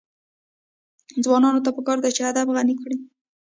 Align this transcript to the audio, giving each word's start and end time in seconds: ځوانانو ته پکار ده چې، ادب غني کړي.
ځوانانو 1.23 1.63
ته 1.65 1.69
پکار 1.77 1.97
ده 2.03 2.09
چې، 2.15 2.21
ادب 2.29 2.47
غني 2.55 2.75
کړي. 2.81 2.97